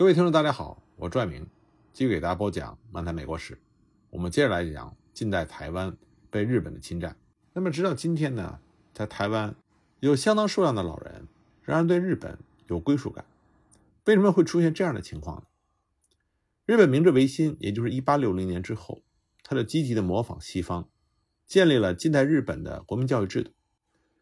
[0.00, 1.46] 各位听众，大家好，我拽明，
[1.92, 3.58] 继续给大家播讲漫谈美国史。
[4.08, 5.94] 我们接着来讲近代台湾
[6.30, 7.14] 被日本的侵占。
[7.52, 8.60] 那么直到今天呢，
[8.94, 9.54] 在台湾
[9.98, 11.28] 有相当数量的老人
[11.62, 13.26] 仍然对日本有归属感。
[14.06, 15.42] 为什么会出现这样的情况呢？
[16.64, 19.02] 日本明治维新，也就是一八六零年之后，
[19.42, 20.88] 他就积极的模仿西方，
[21.46, 23.50] 建立了近代日本的国民教育制度。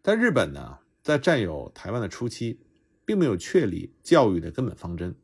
[0.02, 2.58] 但日本呢，在占有台湾的初期，
[3.04, 5.14] 并没有确立教育的根本方针。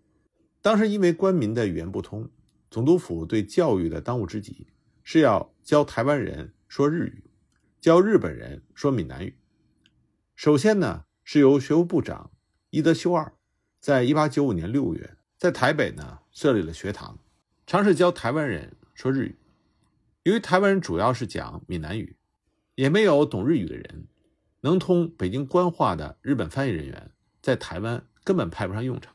[0.64, 2.30] 当时因为官民的语言不通，
[2.70, 4.68] 总督府对教育的当务之急
[5.02, 7.24] 是要教台湾人说日语，
[7.82, 9.36] 教日本人说闽南语。
[10.34, 12.30] 首先呢，是由学务部长
[12.70, 13.34] 伊德修二，
[13.78, 17.18] 在一八九五年六月，在台北呢设立了学堂，
[17.66, 19.38] 尝试教台湾人说日语。
[20.22, 22.16] 由于台湾人主要是讲闽南语，
[22.76, 24.06] 也没有懂日语的人，
[24.62, 27.10] 能通北京官话的日本翻译人员
[27.42, 29.14] 在台湾根本派不上用场。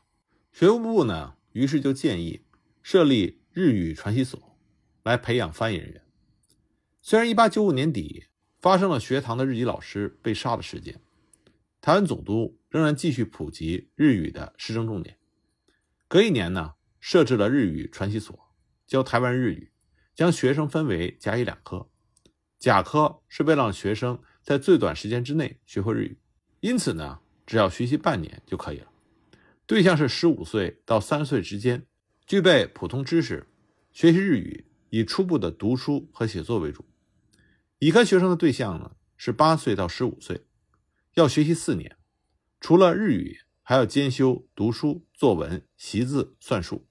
[0.52, 1.34] 学务部呢？
[1.52, 2.42] 于是就建议
[2.82, 4.58] 设立日语传习所，
[5.02, 6.02] 来培养翻译人员。
[7.00, 8.26] 虽然1895年底
[8.60, 11.00] 发生了学堂的日籍老师被杀的事件，
[11.80, 15.18] 台湾总督仍然继续普及日语的施政重点。
[16.06, 18.38] 隔一年呢，设置了日语传习所，
[18.86, 19.72] 教台湾日语，
[20.14, 21.88] 将学生分为甲乙两科。
[22.58, 26.18] 甲科是为了让学生在最短时间之内学会日语，
[26.60, 28.89] 因此呢，只要学习半年就可以了。
[29.70, 31.86] 对象是十五岁到三十岁之间，
[32.26, 33.46] 具备普通知识，
[33.92, 36.84] 学习日语以初步的读书和写作为主。
[37.78, 40.44] 乙科学生的对象呢是八岁到十五岁，
[41.14, 41.96] 要学习四年，
[42.60, 46.88] 除了日语，还要兼修读书、作文、习字、算术。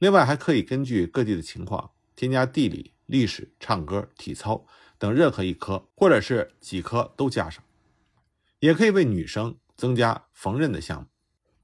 [0.00, 4.66] 另外还可以根据各地的情况，添加地理、历史、唱歌、体操
[4.98, 7.62] 等任何一科，或者是几科都加上。
[8.58, 11.06] 也可以为女生增加缝纫的项目。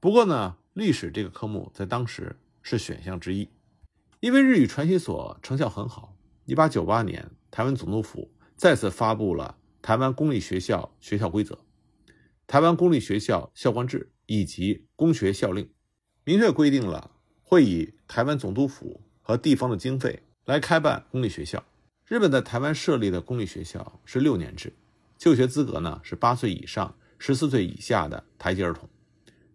[0.03, 3.47] 不过呢，历史这个科目在当时是选项之一，
[4.19, 6.13] 因为日语传习所成效很好。
[6.43, 11.55] 一八九八年，台湾总督府再次发布了《台湾公立学校学校规则》
[12.45, 15.63] 《台湾公立学校校官制》以及《公学校令》，
[16.25, 17.11] 明确规定了
[17.41, 21.63] 会以台湾总督府和地方的经费来开办公立学校。
[22.05, 24.73] 日本在台湾设立的公立学校是六年制，
[25.17, 28.89] 就学资格呢是八岁以上、十四岁以下的台籍儿童。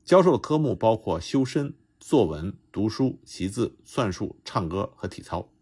[0.09, 5.53] 教授的科目包括修身、作文、读书、习字、算术、唱歌和体操，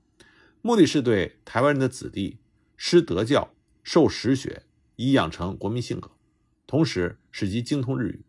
[0.63, 2.39] 目的是对台湾人的子弟
[2.77, 3.53] 施德教、
[3.83, 4.63] 授实学，
[4.95, 6.13] 以养成国民性格，
[6.65, 8.25] 同时使其精通日语。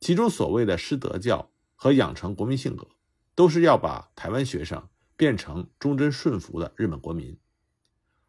[0.00, 2.88] 其中所谓的施德教和养成国民性格，
[3.36, 7.36] 都是要把台湾学生变成忠贞顺服的日本国民；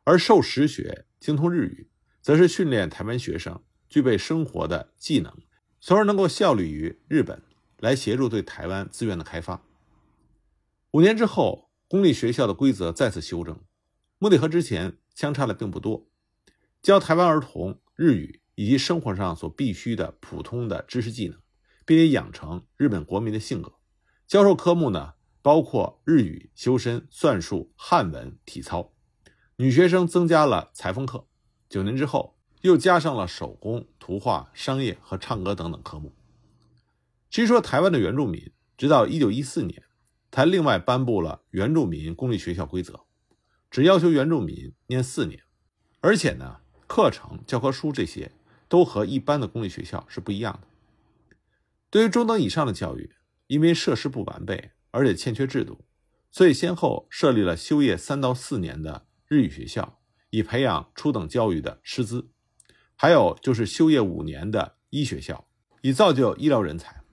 [0.04, 1.90] 而授实学、精通日语，
[2.22, 5.36] 则是训练台湾学生具备生活的技能。
[5.88, 7.42] 从而能够效力于日本，
[7.80, 9.64] 来协助对台湾资源的开发。
[10.92, 13.58] 五年之后，公立学校的规则再次修正，
[14.20, 16.10] 目的和之前相差的并不多，
[16.82, 21.40] 教台湾儿童日语以及生活上所必须的普通的知识技能，
[21.86, 23.72] 并且养成日本国民的性格。
[24.28, 28.94] 教授科目呢，包括日语、修身、算术、汉文、体操。
[29.56, 31.28] 女学生增加了裁缝课。
[31.70, 32.37] 九年之后。
[32.62, 36.14] 又加上了手工、图画、商业和唱歌等等科目。
[37.30, 39.84] 据说台湾的原住民直到一九一四年，
[40.32, 43.02] 才另外颁布了原住民公立学校规则，
[43.70, 45.44] 只要求原住民念四年，
[46.00, 48.32] 而且呢，课程、教科书这些
[48.68, 50.68] 都和一般的公立学校是不一样的。
[51.90, 53.16] 对于中等以上的教育，
[53.48, 55.86] 因为设施不完备，而且欠缺制度，
[56.32, 62.30] 所以先后设立了修业三到四年的日语学校，以培养初等教育的师资。
[63.00, 65.48] 还有就是修业五年的医学校，
[65.82, 67.04] 以造就医疗人才；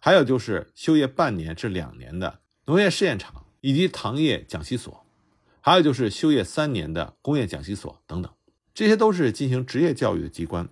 [0.00, 5.06] 还有就是修业半年至两年的农业试验场以及糖业讲习所；
[5.60, 8.32] 还有就是修业三年的工业讲习所等等。
[8.74, 10.68] 这些都是进行职业教育的机关，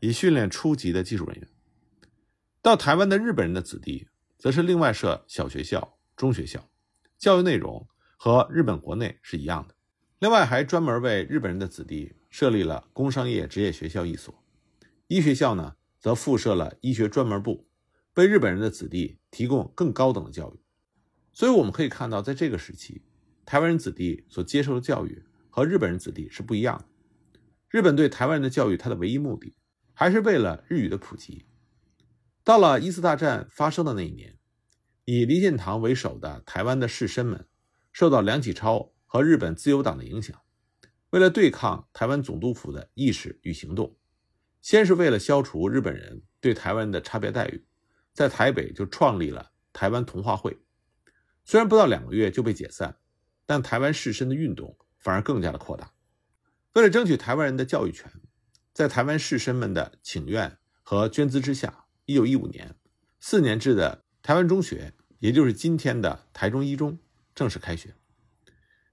[0.00, 1.46] 以训练初级的技术人员。
[2.62, 6.66] 到台湾的日本人的子弟，则是另外设小学校、中学校，
[7.18, 7.86] 教育内容
[8.16, 9.74] 和日本国内是一样的。
[10.20, 12.14] 另外还专门为日本人的子弟。
[12.36, 14.44] 设立了工商业职业学校一所，
[15.06, 17.66] 医学校呢则附设了医学专门部，
[18.16, 20.60] 为日本人的子弟提供更高等的教育。
[21.32, 23.00] 所以我们可以看到，在这个时期，
[23.46, 26.84] 台湾人子弟所接受的教育和日本人子弟是不一样的。
[27.70, 29.56] 日本对台湾人的教育，它的唯一目的
[29.94, 31.46] 还是为了日语的普及。
[32.44, 34.36] 到了一次大战发生的那一年，
[35.06, 37.46] 以林献堂为首的台湾的士绅们，
[37.94, 40.38] 受到梁启超和日本自由党的影响。
[41.16, 43.96] 为了对抗台湾总督府的意识与行动，
[44.60, 47.64] 先是为了消除日本人对台湾的差别待遇，
[48.12, 50.58] 在台北就创立了台湾同化会。
[51.46, 52.98] 虽然不到两个月就被解散，
[53.46, 55.90] 但台湾士绅的运动反而更加的扩大。
[56.74, 58.12] 为了争取台湾人的教育权，
[58.74, 62.76] 在台湾士绅们的请愿和捐资之下，一九一五年，
[63.20, 66.98] 四年制的台湾中学，也就是今天的台中一中，
[67.34, 67.94] 正式开学。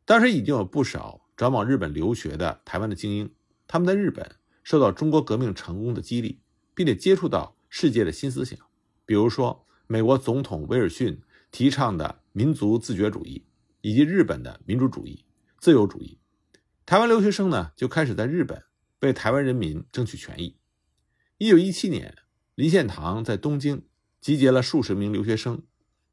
[0.06, 3.34] 当时已经有不少转往日本留学的台湾的精英，
[3.68, 6.40] 他们在日本受到中国革命成功的激励，
[6.76, 8.60] 并且接触到世界的新思想，
[9.06, 11.22] 比如说美国总统威尔逊
[11.52, 13.44] 提倡的民族自觉主义，
[13.82, 15.26] 以及日本的民主主义、
[15.58, 16.20] 自由主义。
[16.86, 18.64] 台湾留学生呢，就开始在日本
[19.02, 20.58] 为台湾人民争取权益。
[21.40, 22.16] 一九一七年，
[22.56, 23.84] 林献堂在东京
[24.22, 25.64] 集结了数十名留学生。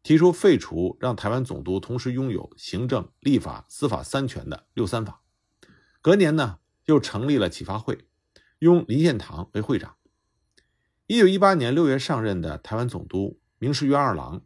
[0.02, 5.22] 提出废除让台湾总督同时拥有行政、立法、司法三权的六三法。
[6.00, 8.06] 隔年呢，又成立了启发会，
[8.60, 9.96] 拥林献堂为会长。
[11.06, 14.42] 一九一八年六月上任的台湾总督明石元二郎，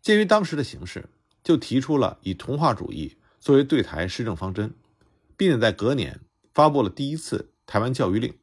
[0.00, 1.10] 鉴于当时的形势，
[1.42, 4.74] 就提出了以同化主义作为对台施政方针，
[5.36, 6.22] 并且在隔年
[6.54, 8.38] 发布了第一次台湾教育令，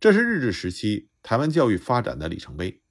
[0.00, 2.82] 这是日治时期台湾教育发展的里程碑。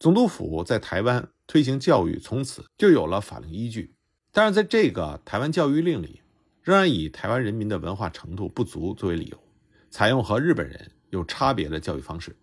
[0.00, 1.30] 总督府在台湾。
[1.48, 3.94] 推行教育从此就有了法令依据，
[4.30, 6.20] 但是在这个台湾教育令里，
[6.62, 9.42] 仍然以台湾人民的文化程度不足作为理由，
[9.90, 12.36] 采用和日本人有差别的教育方式。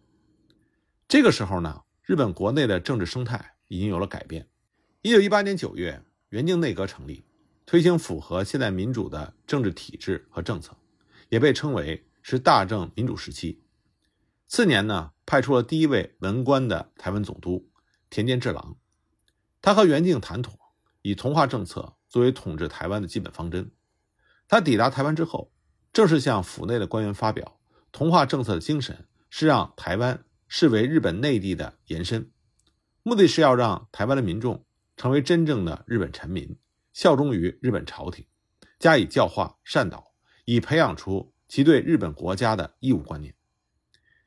[1.07, 4.47] 这个时候呢，日本国内的政治生态已经有了改变。
[5.03, 7.23] 一九一八年九月，原定内阁成立，
[7.67, 10.75] 推行符合现代民主的政治体制和政策，
[11.29, 13.61] 也被称为是大正民主时期。
[14.47, 17.69] 次年呢，派出了第一位文官的台湾总督
[18.09, 18.75] 田间治郎。
[19.65, 20.53] 他和袁敬谈妥，
[21.01, 23.71] 以同化政策作为统治台湾的基本方针。
[24.47, 25.51] 他抵达台湾之后，
[25.91, 27.59] 正式向府内的官员发表，
[27.91, 32.29] 同化政策的精神是让台湾视为日本内地的延伸，
[33.01, 34.63] 目的是要让台湾的民众
[34.97, 36.59] 成为真正的日本臣民，
[36.93, 38.23] 效忠于日本朝廷，
[38.77, 40.11] 加以教化善导，
[40.45, 43.33] 以培养出其对日本国家的义务观念。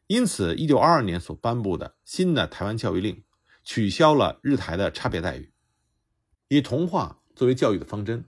[0.09, 3.23] 因此，一九二二年所颁布的新的台湾教育令。
[3.71, 5.53] 取消了日台的差别待遇，
[6.49, 8.25] 以同化作为教育的方针。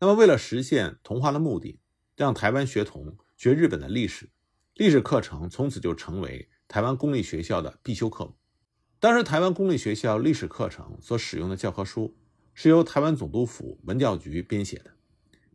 [0.00, 1.78] 那么，为了实现同化的目的，
[2.16, 4.30] 让台湾学童学日本的历史，
[4.72, 8.34] 历史课程从此就成为台湾公立学校的必修课目。
[8.98, 12.16] 当时，台湾公立学校历史课程所使用的教科书
[12.54, 14.92] 是由台湾总督府文教局编写的，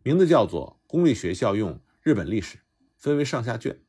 [0.03, 2.57] 名字叫做《公立学校用日本历史》，
[2.95, 3.81] 分为上下卷，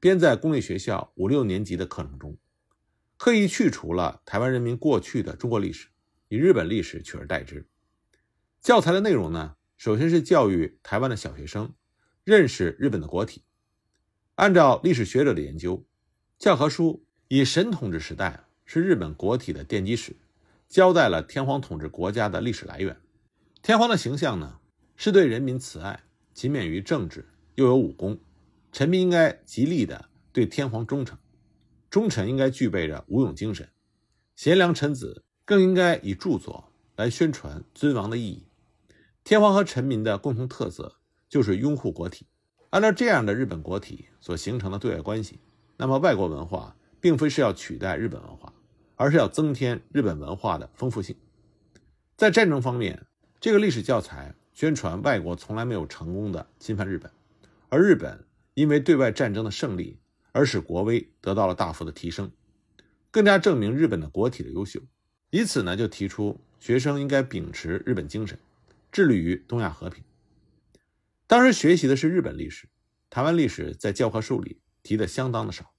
[0.00, 2.38] 编在公立学校五六年级的课程中。
[3.24, 5.86] 刻意去除了台湾人民过去的中国历史，
[6.26, 7.68] 以日本历史取而代之。
[8.60, 11.72] 教材的内容呢，首先是教育台湾的小学生
[12.24, 13.44] 认识日本的国体。
[14.34, 15.86] 按照历史学者的研究，
[16.36, 20.16] 教科书以神统治时代是日本国体的奠基史，
[20.68, 23.00] 交代了天皇统治国家的历史来源。
[23.62, 24.58] 天皇的形象呢，
[24.96, 26.02] 是对人民慈爱、
[26.34, 28.18] 勤勉于政治，又有武功，
[28.72, 31.16] 臣民应该极力的对天皇忠诚。
[31.92, 33.68] 忠臣应该具备着武勇精神，
[34.34, 38.46] 贤良臣子更应该以著作来宣传尊王的意义。
[39.22, 40.96] 天皇和臣民的共同特色
[41.28, 42.26] 就是拥护国体。
[42.70, 45.38] 按照这样的日本国体所形成的对外关系，
[45.76, 48.54] 那么外国文化并非是要取代日本文化，
[48.96, 51.14] 而是要增添日本文化的丰富性。
[52.16, 53.04] 在战争方面，
[53.38, 57.12] 这个历史教材宣传外国从来没有成功的侵犯日本，
[57.68, 58.24] 而日本
[58.54, 59.98] 因为对外战争的胜利。
[60.32, 62.32] 而使国威得到了大幅的提升，
[63.10, 64.80] 更加证明日本的国体的优秀。
[65.30, 68.38] 以此呢，就提出学生应该秉持日本精神，
[68.90, 70.02] 致力于东亚和平。
[71.26, 72.68] 当时学习的是日本历史，
[73.08, 75.72] 台湾历史在教科书里提的相当的少，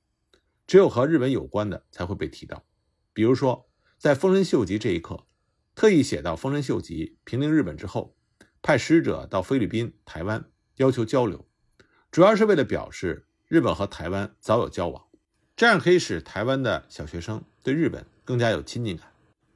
[0.66, 2.64] 只有和日本有关的才会被提到。
[3.12, 3.68] 比如说，
[3.98, 5.26] 在丰臣秀吉这一课，
[5.76, 8.16] 特意写到丰臣秀吉平定日本之后，
[8.62, 11.48] 派使者到菲律宾、台湾要求交流，
[12.12, 13.28] 主要是为了表示。
[13.54, 15.04] 日本和台湾早有交往，
[15.56, 19.06] 这样可以使台湾的小学生对日本更加有亲近感。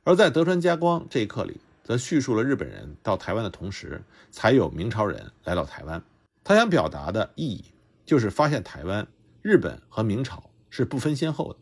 [0.03, 5.99] 而在德川家光这一课里，则叙述了日本人到台湾的同时，才有明朝人来到台湾。
[6.43, 7.65] 他想表达的意义，
[8.05, 9.07] 就是发现台湾、
[9.41, 11.57] 日本和明朝是不分先后的。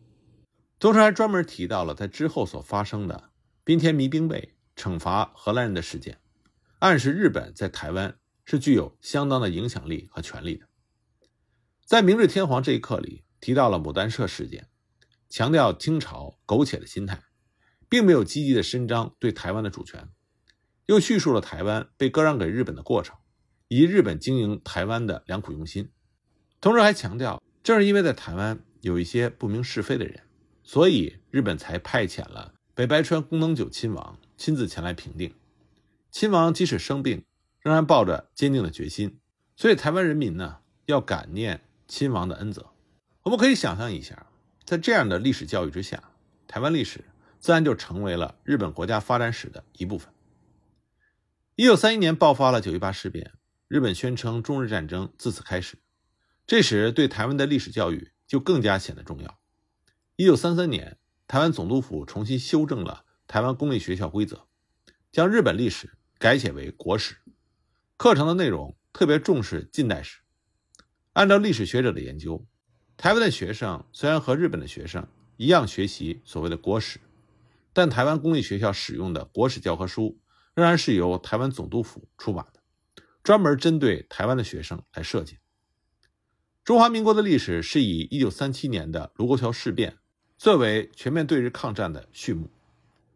[0.78, 3.30] 同时还专门提到了在之后所发生的
[3.64, 6.18] 滨田弥兵卫惩罚荷兰人的事件，
[6.80, 8.14] 暗示日本在台湾
[8.44, 10.66] 是具有相当的影响力和权力的。
[11.86, 14.68] 在明治天皇这一课里提到了牡丹社事件，
[15.30, 17.22] 强调清朝苟且的心态，
[17.88, 20.10] 并没有积极的伸张对台湾的主权，
[20.88, 23.16] 又叙述了台湾被割让给日本的过程，
[23.68, 25.92] 以及日本经营台湾的良苦用心。
[26.60, 30.24] 同时还强调，正是因为在台湾有一些不明是非的人，
[30.64, 35.36] 所以日本才派遣了北白川宫能久亲王亲自前来平定。
[36.10, 37.24] 亲王即使生病，
[37.60, 39.20] 仍然抱着坚定的决心，
[39.56, 42.72] 所以台湾人民呢要感念亲王的恩泽。
[43.24, 44.28] 我们可以想象一下，
[44.64, 46.12] 在这样的历史教育之下，
[46.48, 47.06] 台湾历史
[47.40, 50.14] 自然就成为了日本国家发展史的一部分。
[51.56, 53.32] 一九三一年爆发了九一八事变，
[53.68, 55.78] 日本宣称中日战争自此开始。
[56.46, 59.40] 这时，对台湾的历史教育就更加显得重要。
[60.16, 64.46] 一九三三年，台湾总督府重新修正了台湾公立学校规则，
[65.12, 67.16] 将日本历史改写为国史，
[67.98, 70.20] 课程的内容特别重视近代史。
[71.16, 72.46] 按照历史学者的研究，
[72.98, 75.08] 台湾的学生虽然和日本的学生
[75.38, 77.00] 一样学习所谓的国史，
[77.72, 80.20] 但台湾公立学校使用的国史教科书。
[80.54, 82.62] 仍然是由台湾总督府出版的，
[83.22, 85.38] 专门针对台湾的学生来设计。
[86.64, 89.98] 中华民国的历史是以1937年的卢沟桥事变
[90.38, 92.50] 作为全面对日抗战的序幕。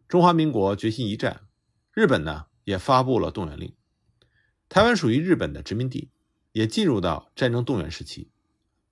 [0.06, 1.40] 中华民国决心一战，
[1.94, 3.74] 日本呢也发布了动员令。
[4.68, 6.10] 台湾属于日本的殖民地，
[6.52, 8.30] 也进入到战争动员时期。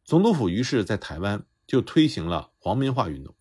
[0.04, 3.34] 总督府于是在台湾就推行了皇民化运动，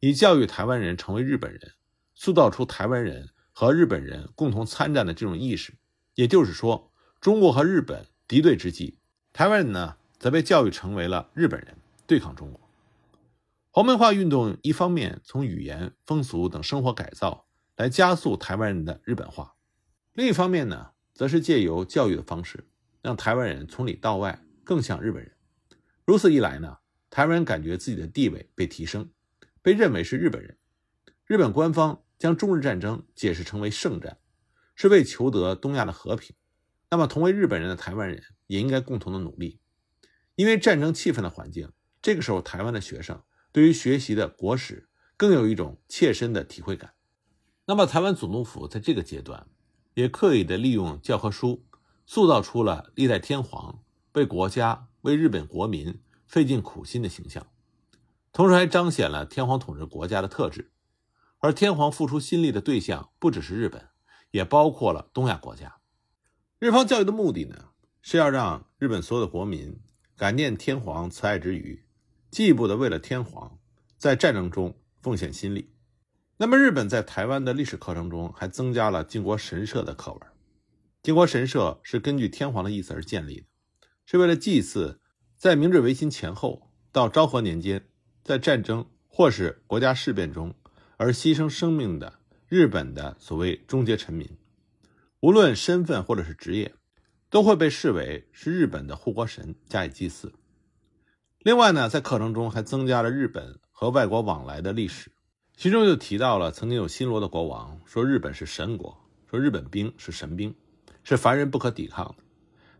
[0.00, 1.72] 以教育台湾人成为日本人，
[2.14, 3.30] 塑造出台湾人。
[3.58, 5.78] 和日本人共同参战的这种意识，
[6.14, 8.98] 也就是说，中国和日本敌对之际，
[9.32, 12.60] 台湾人呢则被教育成为了日本人，对抗中国。
[13.70, 17.46] 皇民化运动一方面从语言、风俗等生活改造
[17.76, 19.54] 来加速台湾人的日本化，
[20.12, 22.66] 另一方面呢，则是借由教育的方式，
[23.06, 25.30] 让台湾人从里到外更像日本人。
[26.04, 29.12] 如此一来呢，台湾人感觉自己的地位被提升，
[29.62, 30.58] 被认为是日本人，
[31.24, 32.02] 日本官方。
[32.18, 34.16] 将中日战争解释成为圣战，
[34.74, 36.34] 是为求得东亚的和平。
[36.90, 39.60] 那么，同为日本人的台湾人也应该共同的努力。
[40.34, 41.70] 因为战争气氛的环境，
[42.00, 43.22] 这个时候台湾的学生
[43.52, 46.94] 对于学习的国史更有一种切身的体会感。
[47.66, 49.46] 那么，台湾总督府在这个阶段
[49.92, 51.66] 也刻意的利用教科书，
[52.06, 53.80] 塑造出了历代天皇
[54.12, 57.46] 为国家、为日本国民费尽苦心的形象，
[58.32, 60.70] 同时还彰显了天皇统治国家的特质。
[61.38, 63.88] 而天皇付出心力的对象不只是日本，
[64.30, 65.76] 也包括了东亚国家。
[66.58, 67.70] 日方教育的目的呢，
[68.00, 69.78] 是要让日本所有的国民
[70.16, 71.84] 感念天皇慈爱之余，
[72.30, 73.58] 进一步的为了天皇
[73.98, 75.74] 在战争中奉献心力。
[76.38, 80.20] 那么，日本在台湾的历史课程中还增加了靖国神社的课文。
[81.06, 83.46] 靖国神社是根据天皇的意思而建立的，
[84.06, 85.00] 是为了祭祀
[85.36, 87.86] 在明治维新前后到昭和年间
[88.24, 90.52] 在战争或是国家事变中。
[90.96, 92.14] 而牺牲生命的
[92.48, 94.28] 日本的所谓终结臣民，
[95.20, 96.74] 无论身份或者是职业，
[97.30, 100.34] 都会被视为是日本的护国神加以祭祀。
[101.38, 105.12] 另外呢，在课程中还增加了日本和外国往来的历史，
[105.56, 110.52] 其中就提到了曾经有新罗的国王说日本是神国，说日本兵是神兵，
[111.06, 112.24] 是凡人不可抵抗的，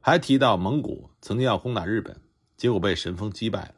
[0.00, 2.20] 还提到蒙古曾经要攻打日本，
[2.58, 3.76] 结果被神风击败了。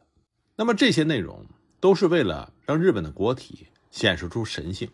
[0.57, 1.45] 那么这些内容
[1.79, 3.67] 都是为了让日本的国体。
[3.91, 4.87] 显示出神性。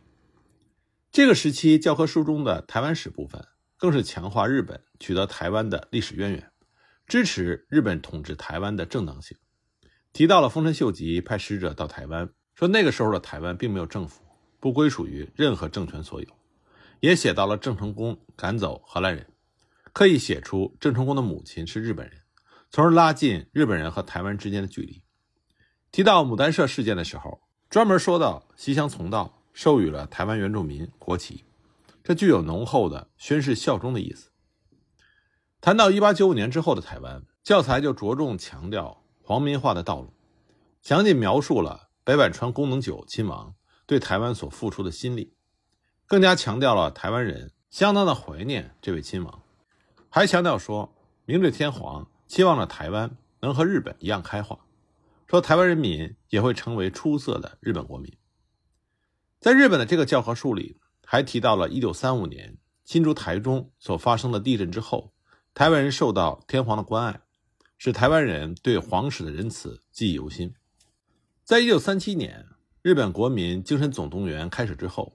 [1.11, 3.45] 这个时期教科书中的台湾史部分，
[3.75, 6.49] 更是强化日本取得台湾的历史渊源，
[7.05, 9.37] 支持日本统治台湾的正当性。
[10.13, 14.23] 提到了丰臣秀吉派使者到台湾，说那个时候的台湾并没有政府，
[14.61, 16.27] 不归属于任何政权所有。
[17.01, 19.27] 也写到了郑成功赶走荷兰人，
[19.95, 22.19] 刻意写出郑成功的母亲是日本人，
[22.69, 25.01] 从而拉近日本人和台湾之间的距离。
[25.89, 27.41] 提到牡丹社事件的时候。
[27.67, 31.43] 专门说到西乡从道授予了台湾原住民国旗，
[32.03, 34.29] 这具有浓厚的宣誓效忠的意思。
[35.59, 40.13] 谈到1895年之后的台湾，教材就着重强调皇民化的道路，
[40.81, 45.33] 详尽描述了北坂川宫能久亲王对台湾所付出的心力，
[46.05, 49.41] 更加强调了台湾人相当的怀念这位亲王，
[50.15, 50.95] 还强调说
[51.25, 54.57] 明治天皇期望着台湾能和日本一样开化。
[55.27, 58.09] 说台湾人民也会成为出色的日本国民。
[59.41, 65.11] 在日本的这个教科书里，还提到了1935年新竹台中所发生的地震之后，
[65.53, 67.19] 台湾人受到天皇的关爱，
[67.77, 70.53] 使台湾人对皇室的仁慈记忆犹新。
[71.43, 72.45] 在1937年
[72.81, 75.11] 日本国民精神总动员开始之后，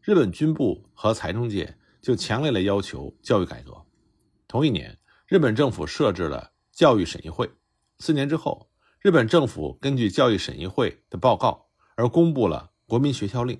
[0.00, 3.84] 日本军部和财政界就强烈的要求教育改革。
[4.54, 7.50] 同一年，日本政府设置了教育审议会。
[7.98, 8.70] 四年之后。
[9.00, 13.56] 日本政府根据教育审议会的报告而公布了《国民学校令》，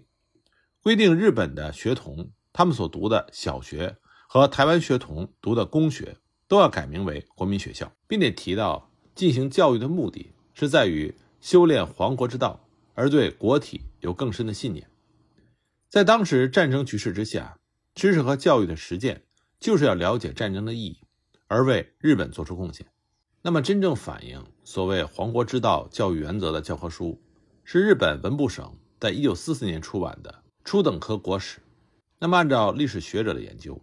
[0.80, 3.96] 规定日本的学童他们所读的小学
[4.28, 14.88] 和台湾学童读的公学都要改名为国民学校，并且提到进行教育的目的是在于修炼皇国之道，而对国体有更深的信念。
[15.90, 17.58] 在当时战争局势之下，
[17.96, 19.24] 知识和教育的实践
[19.60, 20.98] 就是要了解战争的意义，
[21.46, 22.86] 而为日本做出贡献。
[23.42, 27.22] 那么，真正反映所谓“皇国之道”教育原则的教科书，
[27.62, 30.30] 是日本文部省在一九四四年出版的
[30.64, 31.58] 《初等科国史》。
[32.18, 33.78] 那么，按照历史学者的研究，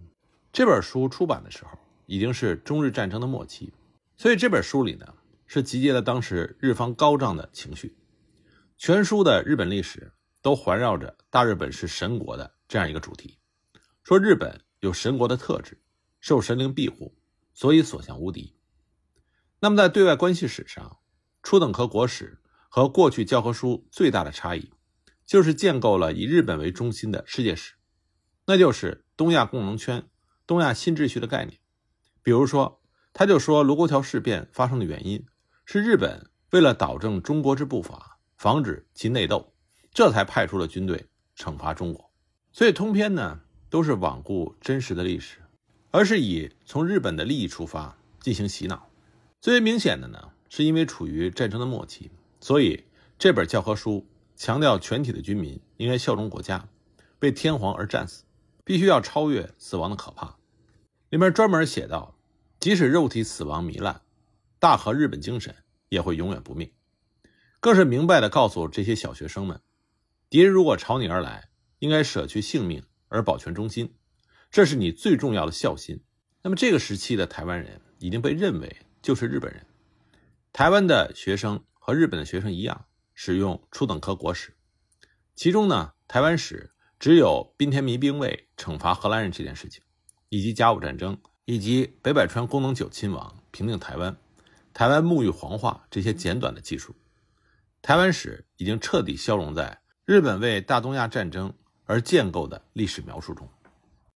[0.51, 3.71] 这本书出版的时候已经是中日战争的末期，
[4.17, 5.13] 所以这本书里呢
[5.45, 7.95] 是集结了当时日方高涨的情绪。
[8.77, 10.11] 全书的日本历史
[10.41, 13.37] 都环绕着大日本是神国的这样一个主题，
[14.03, 15.81] 说日本有神国的特质，
[16.19, 17.17] 受神灵庇护，
[17.53, 18.57] 所以所向无敌。
[19.61, 20.99] 那么在对外关系史上，
[21.41, 24.73] 初等科国史和过去教科书最大的差异，
[25.25, 27.75] 就是建构了以日本为中心的世界史，
[28.45, 30.05] 那就是东亚共荣圈、
[30.45, 31.59] 东亚新秩序的概念。
[32.21, 32.81] 比如说，
[33.13, 35.25] 他就说卢沟桥事变发生的原因
[35.65, 38.09] 是日本为了导正中国之步伐。
[38.37, 39.53] 防止其内斗，
[39.93, 41.07] 这才派出了军队
[41.37, 42.11] 惩罚中国。
[42.51, 43.41] 所以通篇呢
[43.71, 45.37] 都是罔顾真实的历史，
[45.91, 48.89] 而是以从日本的利益出发进行洗脑。
[49.39, 52.11] 最为明显的呢，是因为处于战争的末期，
[52.41, 52.83] 所以
[53.17, 56.67] 这本教科书强调全体的军民应该效忠国家，
[57.21, 58.25] 为天皇而战死，
[58.65, 60.35] 必须要超越死亡的可怕。
[61.09, 62.17] 里面专门写到，
[62.59, 64.01] 即使肉体死亡糜烂，
[64.59, 65.55] 大和日本精神
[65.87, 66.69] 也会永远不灭。
[67.61, 69.61] 更是明白地告诉这些小学生们：
[70.29, 71.49] 敌人如果朝你而来，
[71.79, 73.93] 应该舍去性命而保全忠心，
[74.49, 76.01] 这是你最重要的孝心。
[76.41, 79.63] 那么，这个时期的台湾人已经被认为就是日本人。
[80.53, 84.55] 台湾的学生和日本的学生一样，使用初等科国史，
[85.35, 89.83] 其中呢，台湾史只有滨田民兵卫惩罚荷兰人这件事情，
[90.29, 94.15] 以及甲午战争，以及北百川宫能久亲王平定台湾、
[94.73, 96.95] 台湾沐浴黄化这些简短的技术。
[97.81, 101.53] 台湾史已经彻底消融在日本为大东亚战争
[101.85, 103.47] 而建构的历史描述中。